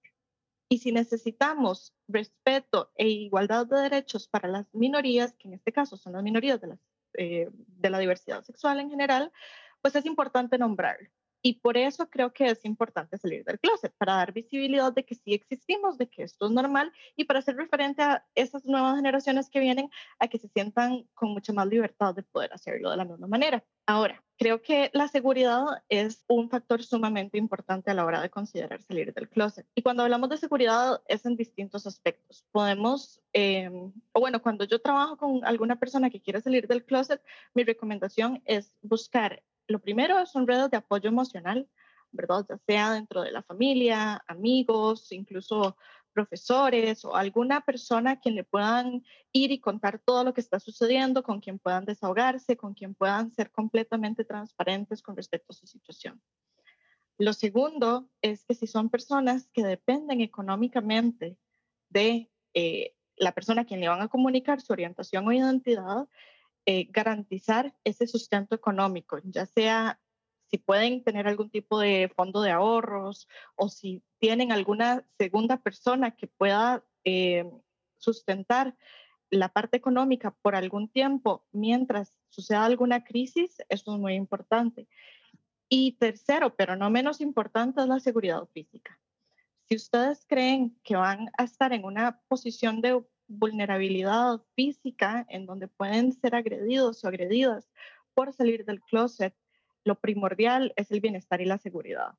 Y 0.68 0.78
si 0.78 0.92
necesitamos 0.92 1.94
respeto 2.08 2.92
e 2.94 3.08
igualdad 3.08 3.66
de 3.66 3.80
derechos 3.80 4.28
para 4.28 4.48
las 4.48 4.72
minorías, 4.74 5.34
que 5.38 5.48
en 5.48 5.54
este 5.54 5.72
caso 5.72 5.96
son 5.96 6.12
las 6.12 6.22
minorías 6.22 6.60
de 6.60 6.78
eh, 7.14 7.50
la 7.80 7.98
diversidad 7.98 8.44
sexual 8.44 8.80
en 8.80 8.90
general, 8.90 9.32
pues 9.80 9.96
es 9.96 10.04
importante 10.04 10.58
nombrarlo. 10.58 11.08
Y 11.42 11.61
por 11.61 11.76
eso 11.76 12.11
creo 12.11 12.33
que 12.33 12.47
es 12.47 12.64
importante 12.64 13.18
salir 13.18 13.45
del 13.45 13.61
closet, 13.61 13.95
para 13.97 14.14
dar 14.14 14.33
visibilidad 14.33 14.92
de 14.92 15.04
que 15.04 15.14
sí 15.14 15.35
existimos, 15.35 15.99
de 15.99 16.09
que 16.09 16.23
esto 16.23 16.47
es 16.47 16.52
normal 16.52 16.92
y 17.16 17.25
para 17.25 17.38
hacer 17.38 17.57
referente 17.57 18.02
a 18.02 18.26
esas 18.35 18.64
nuevas 18.64 18.97
generaciones 18.97 19.49
que 19.49 19.61
vienen 19.61 19.90
a 20.18 20.28
que 20.28 20.38
se 20.38 20.49
sientan 20.49 21.04
con 21.14 21.30
mucha 21.30 21.52
más 21.52 21.66
libertad 21.66 22.14
de 22.14 22.23
poder 22.23 22.52
hacerlo 22.52 22.90
de 22.90 22.97
la 22.97 23.04
misma 23.04 23.26
manera. 23.26 23.64
Ahora, 23.87 24.23
creo 24.37 24.61
que 24.62 24.90
la 24.92 25.09
seguridad 25.09 25.64
es 25.88 26.25
un 26.28 26.50
factor 26.50 26.83
sumamente 26.83 27.38
importante 27.38 27.90
a 27.90 27.95
la 27.95 28.04
hora 28.04 28.21
de 28.21 28.30
considerar 28.30 28.83
salir 28.83 29.14
del 29.14 29.28
closet. 29.28 29.66
Y 29.75 29.83
cuando 29.83 30.02
hablamos 30.02 30.28
de 30.28 30.37
seguridad 30.37 31.02
es 31.07 31.25
en 31.25 31.37
distintos 31.37 31.87
aspectos. 31.87 32.45
Podemos, 32.52 33.21
em, 33.33 33.92
o 34.12 34.21
bueno, 34.21 34.42
cuando 34.42 34.64
yo 34.64 34.80
trabajo 34.80 35.16
con 35.16 35.45
alguna 35.45 35.78
persona 35.78 36.11
que 36.11 36.21
quiere 36.21 36.40
salir 36.40 36.68
del 36.68 36.85
closet, 36.85 37.23
mi 37.54 37.64
recomendación 37.64 38.42
es 38.45 38.75
buscar 38.83 39.42
lo 39.68 39.80
primero 39.80 40.25
son 40.26 40.46
redes 40.46 40.70
de 40.70 40.78
apoyo 40.78 41.08
emocional, 41.08 41.68
¿verdad? 42.10 42.46
Ya 42.48 42.58
sea 42.66 42.92
dentro 42.92 43.22
de 43.22 43.30
la 43.30 43.42
familia, 43.42 44.22
amigos, 44.26 45.12
incluso 45.12 45.76
profesores 46.12 47.04
o 47.04 47.14
alguna 47.14 47.60
persona 47.60 48.12
a 48.12 48.20
quien 48.20 48.34
le 48.34 48.44
puedan 48.44 49.04
ir 49.32 49.52
y 49.52 49.60
contar 49.60 50.00
todo 50.00 50.25
lo 50.25 50.34
que 50.34 50.40
está 50.40 50.58
sucediendo, 50.58 51.22
con 51.22 51.40
quien 51.40 51.58
puedan 51.58 51.84
desahogarse, 51.84 52.56
con 52.56 52.75
quien 52.75 52.94
puedan 52.94 53.30
ser 53.30 53.52
completamente 53.52 54.25
transparentes 54.25 55.02
con 55.02 55.14
respecto 55.16 55.52
a 55.52 55.56
su 55.56 55.66
situación. 55.66 56.20
Lo 57.18 57.32
segundo 57.32 58.08
es 58.22 58.44
que 58.44 58.54
si 58.54 58.66
son 58.66 58.90
personas 58.90 59.48
que 59.52 59.62
dependen 59.62 60.20
económicamente 60.20 61.37
de 61.90 62.30
eh, 62.54 62.94
la 63.16 63.32
persona 63.32 63.62
a 63.62 63.64
quien 63.64 63.80
le 63.80 63.88
van 63.88 64.00
a 64.00 64.08
comunicar 64.08 64.60
su 64.60 64.72
orientación 64.72 65.26
o 65.26 65.32
identidad, 65.32 66.08
eh, 66.70 66.87
garantizar 66.90 67.75
ese 67.82 68.06
sustento 68.06 68.54
económico, 68.54 69.18
ya 69.25 69.46
sea 69.46 69.98
si 70.50 70.58
pueden 70.58 71.02
tener 71.02 71.26
algún 71.26 71.48
tipo 71.48 71.80
de 71.80 72.12
fondo 72.14 72.42
de 72.42 72.50
ahorros 72.50 73.26
o 73.56 73.70
si 73.70 74.02
tienen 74.18 74.52
alguna 74.52 75.02
segunda 75.16 75.62
persona 75.62 76.10
que 76.10 76.26
pueda 76.26 76.84
eh, 77.04 77.50
sustentar 77.96 78.76
la 79.30 79.48
parte 79.48 79.78
económica 79.78 80.32
por 80.42 80.54
algún 80.54 80.90
tiempo 80.90 81.46
mientras 81.52 82.14
suceda 82.28 82.66
alguna 82.66 83.02
crisis, 83.02 83.62
eso 83.70 83.94
es 83.94 83.98
muy 83.98 84.12
importante. 84.12 84.88
Y 85.70 85.92
tercero, 85.92 86.54
pero 86.54 86.76
no 86.76 86.90
menos 86.90 87.22
importante, 87.22 87.80
es 87.80 87.87
la 87.88 87.98
seguridad 87.98 88.44
física. 88.52 89.00
Si 89.64 89.75
ustedes 89.75 90.26
creen 90.28 90.78
que 90.84 90.96
van 90.96 91.30
a 91.38 91.44
estar 91.44 91.72
en 91.72 91.87
una 91.87 92.20
posición 92.28 92.82
de 92.82 93.02
vulnerabilidad 93.28 94.40
física 94.54 95.26
en 95.28 95.47
donde 95.47 95.68
pueden 95.68 96.12
ser 96.12 96.35
agredidos 96.35 97.04
o 97.04 97.08
agredidas 97.08 97.70
por 98.14 98.32
salir 98.32 98.64
del 98.64 98.80
closet, 98.80 99.35
lo 99.85 99.94
primordial 100.00 100.73
es 100.76 100.90
el 100.90 101.00
bienestar 101.00 101.40
y 101.40 101.44
la 101.44 101.58
seguridad. 101.58 102.14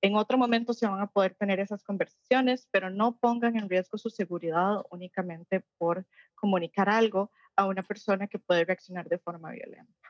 En 0.00 0.14
otro 0.14 0.38
momento 0.38 0.74
se 0.74 0.86
van 0.86 1.00
a 1.00 1.08
poder 1.08 1.34
tener 1.34 1.58
esas 1.58 1.82
conversaciones, 1.82 2.68
pero 2.70 2.90
no 2.90 3.16
pongan 3.18 3.56
en 3.56 3.68
riesgo 3.68 3.98
su 3.98 4.10
seguridad 4.10 4.84
únicamente 4.90 5.64
por 5.78 6.06
comunicar 6.34 6.88
algo 6.88 7.32
a 7.56 7.66
una 7.66 7.82
persona 7.82 8.28
que 8.28 8.38
puede 8.38 8.64
reaccionar 8.64 9.08
de 9.08 9.18
forma 9.18 9.50
violenta. 9.50 10.07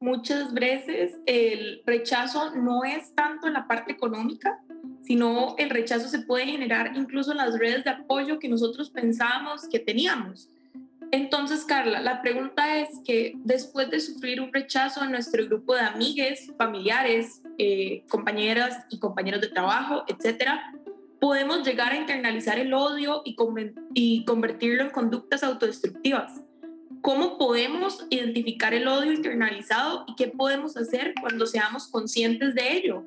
Muchas 0.00 0.54
veces 0.54 1.18
el 1.26 1.82
rechazo 1.84 2.54
no 2.54 2.84
es 2.84 3.14
tanto 3.16 3.48
en 3.48 3.54
la 3.54 3.66
parte 3.66 3.92
económica, 3.92 4.60
sino 5.02 5.56
el 5.58 5.70
rechazo 5.70 6.08
se 6.08 6.20
puede 6.20 6.46
generar 6.46 6.96
incluso 6.96 7.32
en 7.32 7.38
las 7.38 7.58
redes 7.58 7.82
de 7.82 7.90
apoyo 7.90 8.38
que 8.38 8.48
nosotros 8.48 8.90
pensábamos 8.90 9.66
que 9.68 9.80
teníamos. 9.80 10.48
Entonces, 11.10 11.64
Carla, 11.64 12.00
la 12.00 12.20
pregunta 12.20 12.78
es 12.78 12.90
que 13.04 13.32
después 13.38 13.90
de 13.90 13.98
sufrir 13.98 14.40
un 14.40 14.52
rechazo 14.52 15.02
en 15.02 15.10
nuestro 15.10 15.44
grupo 15.46 15.74
de 15.74 15.80
amigues, 15.80 16.52
familiares, 16.56 17.42
eh, 17.56 18.04
compañeras 18.08 18.84
y 18.90 18.98
compañeros 18.98 19.40
de 19.40 19.48
trabajo, 19.48 20.04
etcétera, 20.06 20.72
podemos 21.18 21.66
llegar 21.66 21.92
a 21.92 21.96
internalizar 21.96 22.58
el 22.58 22.72
odio 22.72 23.22
y, 23.24 23.34
y 23.94 24.24
convertirlo 24.26 24.84
en 24.84 24.90
conductas 24.90 25.42
autodestructivas. 25.42 26.42
¿Cómo 27.02 27.38
podemos 27.38 28.06
identificar 28.10 28.74
el 28.74 28.88
odio 28.88 29.12
internalizado 29.12 30.04
y 30.06 30.14
qué 30.16 30.28
podemos 30.28 30.76
hacer 30.76 31.14
cuando 31.20 31.46
seamos 31.46 31.88
conscientes 31.88 32.54
de 32.54 32.72
ello? 32.72 33.04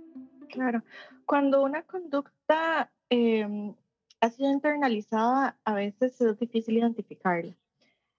Claro, 0.50 0.84
cuando 1.26 1.64
una 1.64 1.84
conducta 1.84 2.92
em, 3.10 3.74
ha 4.20 4.30
sido 4.30 4.52
internalizada, 4.52 5.58
a 5.64 5.74
veces 5.74 6.20
es 6.22 6.40
difícil 6.40 6.78
identificarla. 6.78 7.56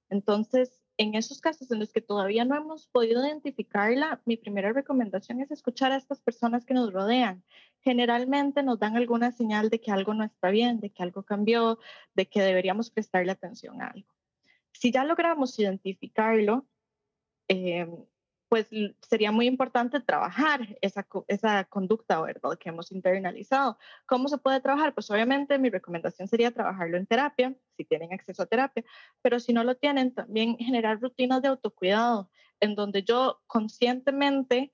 Entonces, 0.08 0.82
en 0.98 1.14
esos 1.14 1.40
casos 1.40 1.70
en 1.70 1.78
los 1.78 1.92
que 1.92 2.00
todavía 2.00 2.44
no 2.44 2.56
hemos 2.56 2.86
podido 2.88 3.26
identificarla, 3.26 4.20
mi 4.24 4.36
primera 4.36 4.72
recomendación 4.72 5.40
es 5.40 5.50
escuchar 5.50 5.92
a 5.92 5.96
estas 5.96 6.20
personas 6.20 6.64
que 6.64 6.74
nos 6.74 6.92
rodean. 6.92 7.42
Generalmente 7.80 8.62
nos 8.62 8.78
dan 8.78 8.96
alguna 8.96 9.32
señal 9.32 9.70
de 9.70 9.80
que 9.80 9.90
algo 9.90 10.14
no 10.14 10.24
está 10.24 10.50
bien, 10.50 10.80
de 10.80 10.90
que 10.90 11.02
algo 11.02 11.22
cambió, 11.22 11.78
de 12.14 12.26
que 12.26 12.42
deberíamos 12.42 12.90
prestarle 12.90 13.32
atención 13.32 13.80
a 13.80 13.88
algo. 13.88 14.08
Si 14.72 14.90
ya 14.90 15.04
logramos 15.04 15.58
identificarlo, 15.58 16.66
eh, 17.48 17.86
pues 18.52 18.68
sería 19.00 19.32
muy 19.32 19.46
importante 19.46 19.98
trabajar 20.00 20.76
esa, 20.82 21.06
esa 21.26 21.64
conducta, 21.64 22.20
¿verdad? 22.20 22.58
Que 22.60 22.68
hemos 22.68 22.92
internalizado. 22.92 23.78
¿Cómo 24.04 24.28
se 24.28 24.36
puede 24.36 24.60
trabajar? 24.60 24.92
Pues 24.92 25.10
obviamente 25.10 25.58
mi 25.58 25.70
recomendación 25.70 26.28
sería 26.28 26.50
trabajarlo 26.50 26.98
en 26.98 27.06
terapia, 27.06 27.54
si 27.78 27.84
tienen 27.86 28.12
acceso 28.12 28.42
a 28.42 28.46
terapia, 28.46 28.84
pero 29.22 29.40
si 29.40 29.54
no 29.54 29.64
lo 29.64 29.76
tienen, 29.76 30.12
también 30.12 30.58
generar 30.58 31.00
rutinas 31.00 31.40
de 31.40 31.48
autocuidado, 31.48 32.30
en 32.60 32.74
donde 32.74 33.04
yo 33.04 33.40
conscientemente 33.46 34.70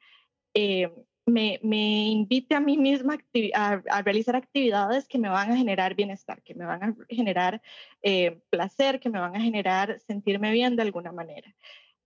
eh, 0.55 0.93
me, 1.29 1.61
me, 1.63 2.09
invite 2.09 2.55
a 2.55 2.61
mí 2.61 2.77
misma 2.77 3.19
a, 3.55 4.03
realizar 4.03 4.37
actividades 4.37 5.07
que 5.09 5.19
me 5.19 5.29
van 5.29 5.53
a 5.53 5.57
generar 5.57 5.95
bienestar, 5.95 6.43
que 6.43 6.55
me 6.55 6.65
van 6.65 6.83
a 6.83 6.97
generar 7.09 7.63
eh, 8.03 8.41
placer, 8.51 9.01
que 9.01 9.11
me 9.11 9.21
van 9.21 9.37
a 9.37 9.41
generar 9.41 10.01
sentirme 10.01 10.51
bien 10.53 10.77
de 10.77 10.83
alguna 10.83 11.13
manera. 11.13 11.55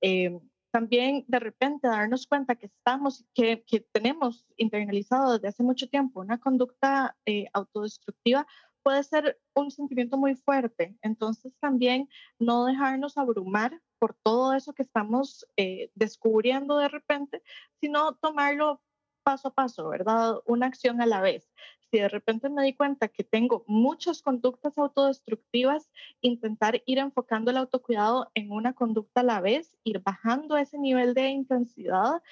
Eh, 0.00 0.38
también 0.72 1.24
de 1.28 1.38
repente 1.38 1.86
darnos 1.86 2.26
cuenta 2.26 2.56
que 2.56 2.66
estamos, 2.66 3.24
que, 3.34 3.62
que 3.64 3.80
tenemos 3.92 4.46
internalizado 4.56 5.34
desde 5.34 5.48
hace 5.48 5.62
mucho 5.62 5.88
tiempo 5.88 6.20
una 6.20 6.38
conducta 6.38 7.16
eh, 7.26 7.46
autodestructiva 7.52 8.46
puede 8.82 9.02
ser 9.04 9.40
un 9.54 9.70
sentimiento 9.70 10.16
muy 10.16 10.34
fuerte. 10.34 10.96
Entonces 11.02 11.52
también 11.60 12.08
no 12.38 12.64
dejarnos 12.64 13.16
abrumar 13.16 13.80
por 13.98 14.14
todo 14.22 14.54
eso 14.54 14.72
que 14.72 14.82
estamos 14.82 15.46
eh, 15.56 15.90
descubriendo 15.94 16.76
de 16.78 16.88
repente, 16.88 17.42
sino 17.80 18.14
tomarlo 18.16 18.82
paso 19.22 19.48
a 19.48 19.54
paso, 19.54 19.88
¿verdad? 19.88 20.36
Una 20.46 20.66
acción 20.66 21.00
a 21.00 21.06
la 21.06 21.20
vez 21.20 21.52
si 21.92 21.98
de 21.98 22.08
repente 22.08 22.48
me 22.48 22.64
di 22.64 22.72
cuenta 22.72 23.08
que 23.08 23.22
tengo 23.22 23.64
muchas 23.66 24.22
conductas 24.22 24.78
autodestructivas, 24.78 25.90
intentar 26.22 26.82
ir 26.86 26.98
enfocando 26.98 27.50
el 27.50 27.58
autocuidado 27.58 28.30
en 28.34 28.50
una 28.50 28.72
conducta 28.72 29.20
a 29.20 29.24
la 29.24 29.42
vez, 29.42 29.76
ir 29.84 30.00
bajando 30.00 30.56
ese 30.56 30.78
nivel 30.78 31.12
de 31.12 31.28
intensidad 31.28 32.22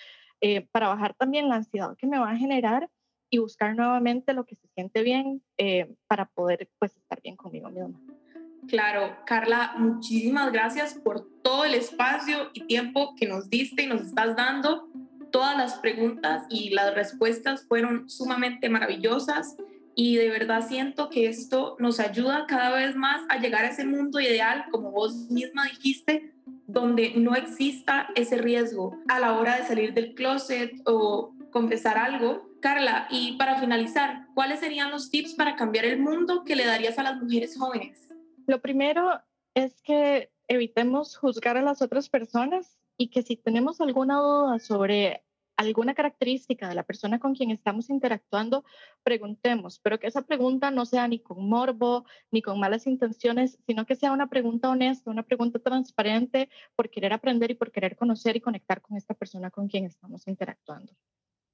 eh, 0.40 0.66
para 0.72 0.88
bajar 0.88 1.12
también 1.12 1.50
la 1.50 1.56
ansiedad 1.56 1.94
que 1.98 2.06
me 2.06 2.18
va 2.18 2.30
a 2.30 2.38
generar 2.38 2.88
y 3.28 3.36
buscar 3.36 3.76
nuevamente 3.76 4.32
lo 4.32 4.46
que 4.46 4.56
se 4.56 4.66
siente 4.68 5.02
bien 5.02 5.42
eh, 5.58 5.94
para 6.08 6.24
poder 6.24 6.70
pues 6.78 6.96
estar 6.96 7.20
bien 7.20 7.36
conmigo 7.36 7.68
misma. 7.68 8.00
Claro, 8.66 9.14
Carla, 9.26 9.74
muchísimas 9.76 10.52
gracias 10.52 10.94
por 10.94 11.26
todo 11.42 11.64
el 11.64 11.74
espacio 11.74 12.50
y 12.54 12.66
tiempo 12.66 13.14
que 13.14 13.26
nos 13.26 13.50
diste 13.50 13.82
y 13.82 13.86
nos 13.86 14.02
estás 14.02 14.36
dando 14.36 14.88
todas 15.30 15.56
las 15.56 15.74
preguntas 15.74 16.44
y 16.48 16.70
las 16.70 16.94
respuestas 16.94 17.64
fueron 17.66 18.08
sumamente 18.08 18.68
maravillosas 18.68 19.56
y 19.94 20.16
de 20.16 20.28
verdad 20.30 20.66
siento 20.66 21.10
que 21.10 21.26
esto 21.26 21.76
nos 21.78 22.00
ayuda 22.00 22.46
cada 22.48 22.70
vez 22.76 22.96
más 22.96 23.22
a 23.28 23.38
llegar 23.38 23.64
a 23.64 23.68
ese 23.68 23.84
mundo 23.84 24.20
ideal, 24.20 24.64
como 24.70 24.92
vos 24.92 25.30
misma 25.30 25.64
dijiste, 25.64 26.32
donde 26.66 27.12
no 27.16 27.34
exista 27.34 28.08
ese 28.14 28.38
riesgo 28.38 28.96
a 29.08 29.18
la 29.18 29.38
hora 29.38 29.56
de 29.56 29.66
salir 29.66 29.92
del 29.92 30.14
closet 30.14 30.72
o 30.86 31.34
confesar 31.50 31.98
algo. 31.98 32.48
Carla, 32.60 33.08
y 33.10 33.36
para 33.36 33.58
finalizar, 33.58 34.26
¿cuáles 34.34 34.60
serían 34.60 34.90
los 34.90 35.10
tips 35.10 35.34
para 35.34 35.56
cambiar 35.56 35.84
el 35.84 35.98
mundo 35.98 36.44
que 36.44 36.56
le 36.56 36.66
darías 36.66 36.98
a 36.98 37.02
las 37.02 37.20
mujeres 37.20 37.58
jóvenes? 37.58 38.08
Lo 38.46 38.60
primero 38.60 39.20
es 39.54 39.82
que 39.82 40.30
evitemos 40.46 41.16
juzgar 41.16 41.56
a 41.56 41.62
las 41.62 41.82
otras 41.82 42.08
personas 42.08 42.79
y 43.00 43.08
que 43.08 43.22
si 43.22 43.34
tenemos 43.34 43.80
alguna 43.80 44.18
duda 44.20 44.58
sobre 44.58 45.24
alguna 45.56 45.94
característica 45.94 46.68
de 46.68 46.74
la 46.74 46.82
persona 46.82 47.18
con 47.18 47.34
quien 47.34 47.50
estamos 47.50 47.88
interactuando, 47.88 48.62
preguntemos, 49.02 49.78
pero 49.78 49.98
que 49.98 50.06
esa 50.06 50.20
pregunta 50.26 50.70
no 50.70 50.84
sea 50.84 51.08
ni 51.08 51.18
con 51.18 51.48
morbo 51.48 52.04
ni 52.30 52.42
con 52.42 52.60
malas 52.60 52.86
intenciones, 52.86 53.58
sino 53.66 53.86
que 53.86 53.96
sea 53.96 54.12
una 54.12 54.28
pregunta 54.28 54.68
honesta, 54.68 55.10
una 55.10 55.22
pregunta 55.22 55.58
transparente 55.60 56.50
por 56.76 56.90
querer 56.90 57.14
aprender 57.14 57.50
y 57.50 57.54
por 57.54 57.72
querer 57.72 57.96
conocer 57.96 58.36
y 58.36 58.42
conectar 58.42 58.82
con 58.82 58.98
esta 58.98 59.14
persona 59.14 59.50
con 59.50 59.66
quien 59.66 59.86
estamos 59.86 60.28
interactuando. 60.28 60.92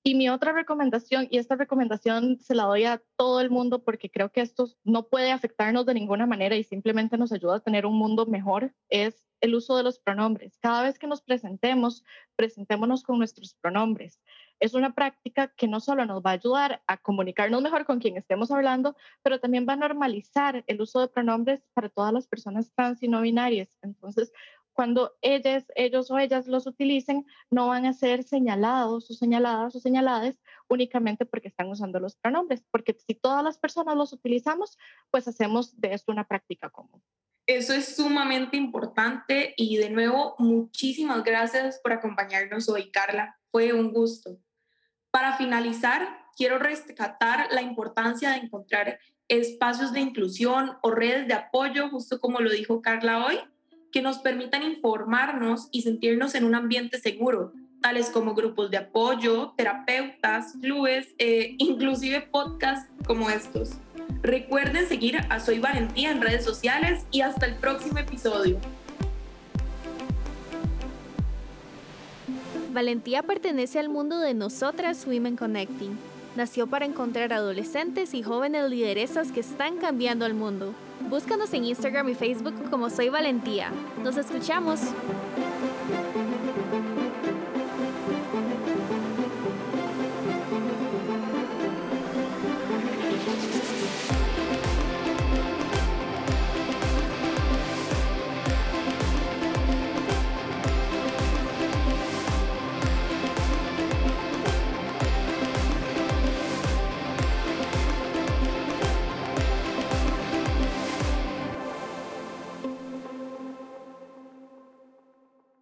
Y 0.07 0.15
mi 0.15 0.29
otra 0.29 0.53
recomendación, 0.53 1.27
y 1.33 1.39
esta 1.39 1.57
recomendación 1.57 2.39
se 2.39 2.55
la 2.55 2.67
doy 2.67 2.85
a 2.85 3.03
todo 3.17 3.41
el 3.41 3.51
mundo 3.51 3.83
porque 3.83 4.09
creo 4.09 4.31
que 4.31 4.41
esto 4.41 4.69
no 4.85 5.09
puede 5.09 5.33
afectarnos 5.33 5.85
de 5.85 5.95
ninguna 5.95 6.27
manera 6.27 6.55
y 6.55 6.63
simplemente 6.63 7.19
nos 7.19 7.33
ayuda 7.33 7.57
a 7.57 7.61
tener 7.61 7.87
un 7.87 7.99
mundo 7.99 8.25
mejor, 8.25 8.73
es 8.89 9.27
el 9.41 9.57
uso 9.57 9.77
de 9.77 9.83
los 9.83 9.99
pronombres. 9.99 10.59
Cada 10.61 10.85
vez 10.85 11.01
que 11.01 11.09
nos 11.09 11.23
presentemos, 11.23 12.05
presentémonos 12.37 13.03
con 13.03 13.19
nuestros 13.19 13.55
pronombres. 13.55 14.23
Es 14.61 14.75
una 14.75 14.95
práctica 14.95 15.49
que 15.49 15.67
no 15.67 15.81
solo 15.81 16.07
nos 16.07 16.23
va 16.23 16.31
a 16.31 16.35
ayudar 16.35 16.83
a 16.87 16.99
comunicarnos 16.99 17.61
mejor 17.61 17.85
con 17.85 17.99
quien 17.99 18.17
estemos 18.17 18.53
hablando, 18.53 18.97
pero 19.25 19.41
también 19.41 19.67
va 19.69 19.73
a 19.73 19.77
normalizar 19.77 20.63
el 20.69 20.81
uso 20.81 21.01
de 21.01 21.09
pronombres 21.09 21.65
para 21.75 21.89
todas 21.89 22.13
las 22.13 22.29
personas 22.29 22.73
trans 22.77 23.03
y 23.03 23.09
no 23.09 23.23
binarias. 23.23 23.77
Entonces, 23.83 24.33
cuando 24.76 25.16
ellas, 25.23 25.64
ellos 25.75 26.11
o 26.11 26.18
ellas 26.18 26.47
los 26.47 26.66
utilicen, 26.66 27.25
no 27.50 27.68
van 27.68 27.87
a 27.87 27.95
ser 27.95 28.23
señalados 28.25 29.11
o 29.11 29.14
señaladas 29.14 29.75
o 29.75 29.80
señaladas 29.80 30.38
únicamente 30.68 31.25
porque 31.25 31.49
están 31.49 31.68
usando 31.68 31.99
los 31.99 32.14
pronombres, 32.16 32.62
porque 32.71 32.95
si 32.95 33.14
todas 33.14 33.42
las 33.42 33.56
personas 33.56 33.97
los 33.97 34.12
utilizamos, 34.12 34.76
pues 35.11 35.26
hacemos 35.26 35.80
de 35.80 35.95
esto 35.95 36.12
una 36.12 36.28
práctica 36.28 36.68
común. 36.68 37.02
Eso 37.47 37.73
es 37.73 37.97
sumamente 37.97 38.59
importante 38.59 39.54
y 39.56 39.78
de 39.78 39.88
nuevo, 39.88 40.35
muchísimas 40.38 41.25
gracias 41.25 41.80
por 41.83 41.95
acompañarnos 41.95 42.68
hoy, 42.68 42.90
Carla. 42.90 43.38
Fue 43.50 43.73
un 43.73 43.92
gusto. 43.92 44.38
Para 45.11 45.38
finalizar, 45.38 46.26
quiero 46.37 46.59
rescatar 46.59 47.49
la 47.50 47.62
importancia 47.62 48.30
de 48.30 48.37
encontrar 48.37 48.99
espacios 49.28 49.95
de 49.95 50.00
inclusión 50.00 50.76
o 50.83 50.90
redes 50.90 51.28
de 51.28 51.35
apoyo, 51.35 51.88
justo 51.88 52.21
como 52.21 52.40
lo 52.40 52.50
dijo 52.50 52.83
Carla 52.83 53.25
hoy, 53.25 53.38
que 53.97 54.03
nos 54.03 54.19
permitan 54.19 54.62
informarnos 54.62 55.69
y 55.73 55.81
sentirnos 55.81 56.35
en 56.35 56.45
un 56.45 56.55
ambiente 56.55 57.00
seguro, 57.00 57.55
tales 57.81 58.11
como 58.11 58.35
grupos 58.35 58.71
de 58.71 58.76
apoyo, 58.76 59.55
terapeutas, 59.57 60.53
clubes, 60.61 61.15
eh, 61.17 61.55
inclusive 61.57 62.21
podcasts 62.31 62.91
como 63.07 63.31
estos. 63.31 63.71
Recuerden 64.21 64.87
seguir 64.87 65.17
a 65.31 65.41
Soy 65.41 65.61
Valentía 65.61 66.11
en 66.11 66.21
redes 66.21 66.45
sociales 66.45 67.07
y 67.11 67.23
hasta 67.23 67.47
el 67.47 67.55
próximo 67.55 67.97
episodio. 67.97 68.59
Valentía 72.75 73.23
pertenece 73.23 73.79
al 73.79 73.88
mundo 73.88 74.19
de 74.19 74.35
nosotras 74.35 75.07
Women 75.07 75.38
Connecting. 75.38 75.97
Nació 76.37 76.67
para 76.67 76.85
encontrar 76.85 77.33
adolescentes 77.33 78.12
y 78.12 78.23
jóvenes 78.23 78.69
lideresas 78.69 79.33
que 79.33 79.41
están 79.41 79.79
cambiando 79.79 80.26
el 80.26 80.35
mundo. 80.35 80.75
Búscanos 81.00 81.53
en 81.55 81.65
Instagram 81.65 82.09
y 82.09 82.15
Facebook 82.15 82.71
como 82.71 82.91
Soy 82.91 83.09
Valentía. 83.09 83.71
Nos 84.03 84.17
escuchamos. 84.17 84.81